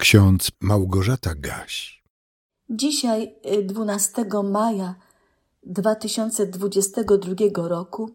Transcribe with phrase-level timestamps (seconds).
[0.00, 2.02] Ksiądz Małgorzata Gaś.
[2.70, 4.94] Dzisiaj, 12 y, maja
[5.62, 8.10] 2022 roku,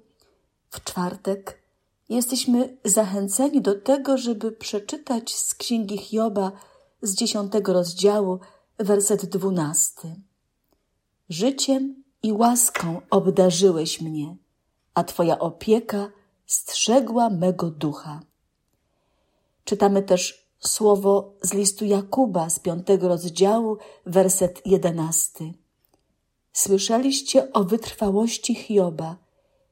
[0.69, 1.61] w czwartek,
[2.09, 6.51] jesteśmy zachęceni do tego, żeby przeczytać z Księgi Hioba
[7.01, 8.39] z dziesiątego rozdziału,
[8.79, 10.15] werset dwunasty.
[11.29, 14.36] Życiem i łaską obdarzyłeś mnie,
[14.93, 16.11] a Twoja opieka
[16.45, 18.21] strzegła mego ducha.
[19.65, 25.54] Czytamy też słowo z listu Jakuba z piątego rozdziału, werset jedenasty.
[26.54, 29.18] Słyszeliście o wytrwałości Hioba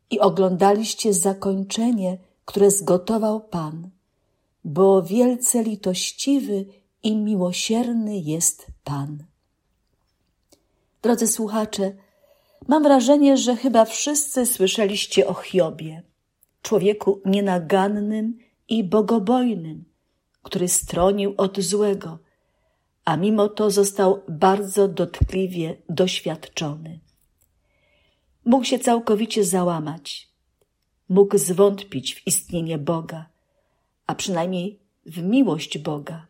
[0.10, 3.90] i oglądaliście zakończenie, które zgotował Pan,
[4.64, 6.66] bo wielce litościwy
[7.04, 9.24] i miłosierny jest Pan.
[11.02, 11.96] Drodzy słuchacze,
[12.68, 16.04] mam wrażenie, że chyba wszyscy słyszeliście o Hiobie,
[16.62, 18.38] człowieku nienagannym
[18.70, 19.93] i bogobojnym,
[20.44, 22.20] który stronił od złego,
[23.06, 27.00] a mimo to został bardzo dotkliwie doświadczony.
[28.46, 30.30] Mógł się całkowicie załamać,
[31.10, 33.26] mógł zwątpić w istnienie Boga,
[34.08, 36.28] a przynajmniej w miłość Boga,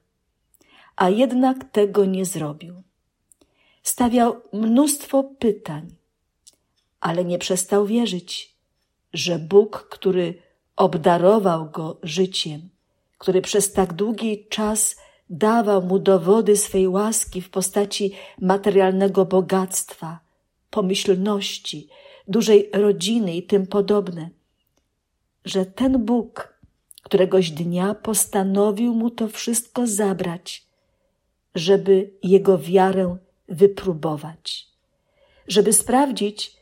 [0.95, 2.83] a jednak tego nie zrobił.
[3.83, 5.95] Stawiał mnóstwo pytań,
[6.99, 8.55] ale nie przestał wierzyć,
[9.13, 10.41] że Bóg, który
[10.75, 12.69] obdarował go życiem,
[13.23, 14.95] który przez tak długi czas
[15.29, 20.19] dawał mu dowody swej łaski w postaci materialnego bogactwa,
[20.69, 21.87] pomyślności,
[22.27, 24.29] dużej rodziny i tym podobne,
[25.45, 26.57] że ten Bóg
[27.03, 30.65] któregoś dnia postanowił mu to wszystko zabrać,
[31.55, 33.17] żeby jego wiarę
[33.49, 34.67] wypróbować,
[35.47, 36.57] żeby sprawdzić,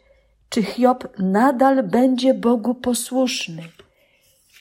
[0.49, 3.63] czy Hiob nadal będzie Bogu posłuszny,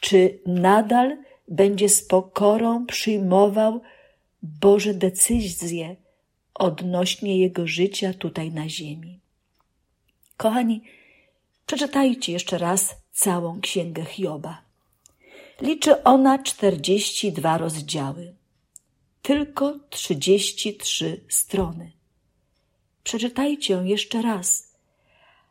[0.00, 3.80] czy nadal będzie z pokorą przyjmował
[4.42, 5.96] Boże decyzje
[6.54, 9.20] odnośnie jego życia tutaj na ziemi.
[10.36, 10.82] Kochani,
[11.66, 14.62] przeczytajcie jeszcze raz całą księgę Hioba.
[15.60, 18.34] Liczy ona 42 rozdziały,
[19.22, 21.92] tylko 33 strony.
[23.04, 24.74] Przeczytajcie ją jeszcze raz,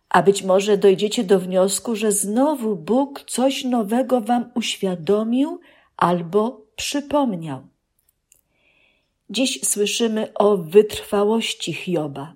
[0.09, 5.59] a być może dojdziecie do wniosku, że znowu Bóg coś nowego wam uświadomił
[5.99, 7.67] albo przypomniał.
[9.29, 12.33] Dziś słyszymy o wytrwałości Hioba.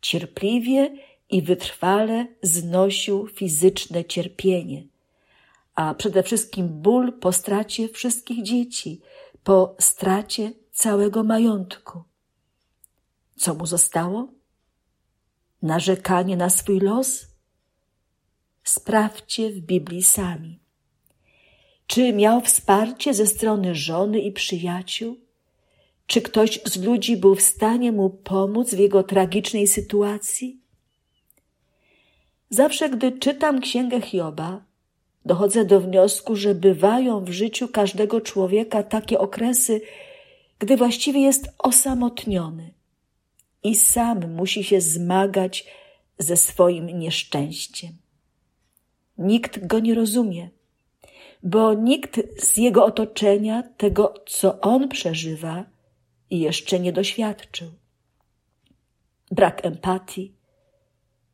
[0.00, 0.96] Cierpliwie
[1.30, 4.86] i wytrwale znosił fizyczne cierpienie,
[5.74, 9.00] a przede wszystkim ból po stracie wszystkich dzieci,
[9.44, 12.02] po stracie całego majątku.
[13.36, 14.28] Co mu zostało?
[15.62, 17.26] Narzekanie na swój los?
[18.64, 20.65] Sprawdźcie w Biblii sami.
[21.86, 25.16] Czy miał wsparcie ze strony żony i przyjaciół?
[26.06, 30.60] Czy ktoś z ludzi był w stanie mu pomóc w jego tragicznej sytuacji?
[32.50, 34.64] Zawsze, gdy czytam Księgę Hioba,
[35.24, 39.80] dochodzę do wniosku, że bywają w życiu każdego człowieka takie okresy,
[40.58, 42.74] gdy właściwie jest osamotniony
[43.62, 45.66] i sam musi się zmagać
[46.18, 47.90] ze swoim nieszczęściem.
[49.18, 50.50] Nikt go nie rozumie
[51.46, 55.64] bo nikt z jego otoczenia tego, co on przeżywa,
[56.30, 57.70] jeszcze nie doświadczył.
[59.30, 60.34] Brak empatii,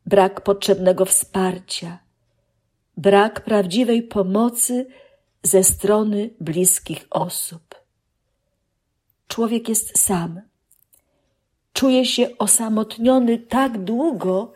[0.06, 1.98] brak potrzebnego wsparcia,
[2.96, 4.86] brak prawdziwej pomocy
[5.42, 7.74] ze strony bliskich osób.
[9.28, 10.40] Człowiek jest sam.
[11.72, 14.52] Czuje się osamotniony tak długo,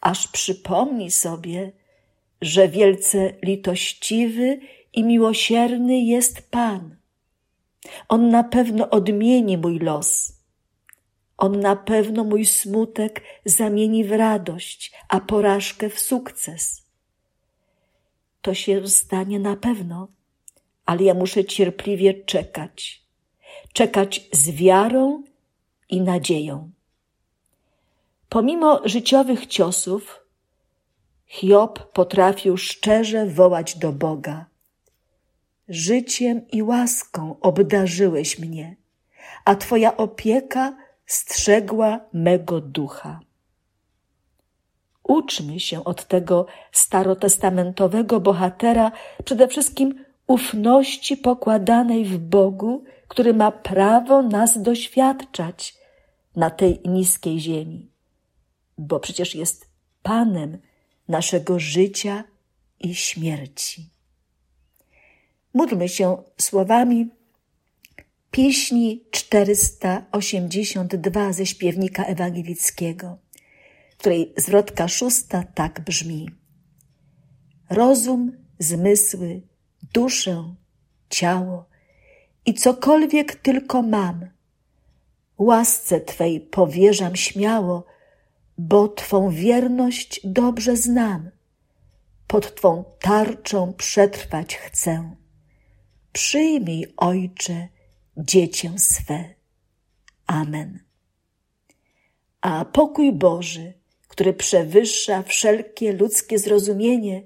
[0.00, 1.72] aż przypomni sobie,
[2.40, 4.60] że wielce litościwy
[4.92, 6.96] i miłosierny jest Pan.
[8.08, 10.32] On na pewno odmieni mój los.
[11.36, 16.82] On na pewno mój smutek zamieni w radość, a porażkę w sukces.
[18.42, 20.08] To się stanie na pewno,
[20.86, 23.02] ale ja muszę cierpliwie czekać.
[23.72, 25.22] Czekać z wiarą
[25.88, 26.70] i nadzieją.
[28.28, 30.25] Pomimo życiowych ciosów,
[31.26, 34.46] Hiob potrafił szczerze wołać do Boga.
[35.68, 38.76] Życiem i łaską obdarzyłeś mnie,
[39.44, 40.76] a Twoja opieka
[41.06, 43.20] strzegła mego ducha.
[45.02, 48.92] Uczmy się od tego starotestamentowego bohatera
[49.24, 55.74] przede wszystkim ufności pokładanej w Bogu, który ma prawo nas doświadczać
[56.36, 57.90] na tej niskiej ziemi,
[58.78, 59.70] bo przecież jest
[60.02, 60.58] Panem
[61.08, 62.24] naszego życia
[62.80, 63.90] i śmierci.
[65.54, 67.08] Módlmy się słowami
[68.30, 73.18] pieśni 482 ze śpiewnika ewangelickiego,
[73.98, 76.30] której zwrotka szósta tak brzmi.
[77.70, 79.42] Rozum, zmysły,
[79.94, 80.54] duszę,
[81.10, 81.68] ciało
[82.46, 84.26] i cokolwiek tylko mam,
[85.38, 87.84] łasce Twej powierzam śmiało,
[88.58, 91.30] bo Twą wierność dobrze znam.
[92.26, 95.16] Pod Twą tarczą przetrwać chcę.
[96.12, 97.68] Przyjmij, Ojcze,
[98.16, 99.34] dziecię swe.
[100.26, 100.78] Amen.
[102.40, 103.72] A pokój Boży,
[104.08, 107.22] który przewyższa wszelkie ludzkie zrozumienie,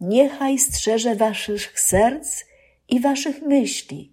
[0.00, 2.44] niechaj strzeże waszych serc
[2.88, 4.12] i waszych myśli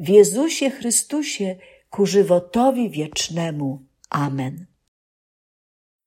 [0.00, 1.56] w Jezusie Chrystusie
[1.90, 3.82] ku żywotowi wiecznemu.
[4.10, 4.67] Amen.